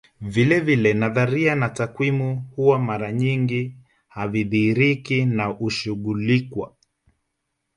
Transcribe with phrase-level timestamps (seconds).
[0.21, 3.75] Vilevile nadharia na takwimu huwa mara nyingi
[4.07, 6.75] havidhihiriki na hushughulikwa